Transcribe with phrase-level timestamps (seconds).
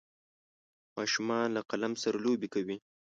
[0.97, 2.77] ماشومان له قلم سره لوبې کوي.